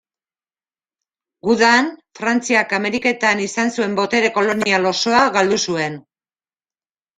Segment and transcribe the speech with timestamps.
[1.47, 1.91] Gudan,
[2.21, 6.03] Frantziak Ameriketan izan zuen botere kolonial osoa galdu zuen.